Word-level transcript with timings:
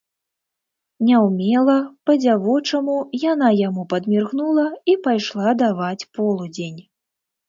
Няўмела, 1.07 1.73
па-дзявочаму, 2.09 2.95
яна 3.31 3.49
яму 3.67 3.83
падміргнула 3.91 4.63
і 4.95 4.97
пайшла 5.09 5.53
даваць 5.61 6.07
полудзень. 6.21 6.81